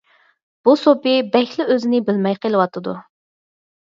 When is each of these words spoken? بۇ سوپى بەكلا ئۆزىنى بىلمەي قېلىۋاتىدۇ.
بۇ 0.67 0.73
سوپى 0.83 1.11
بەكلا 1.35 1.67
ئۆزىنى 1.75 1.99
بىلمەي 2.09 2.37
قېلىۋاتىدۇ. 2.45 2.95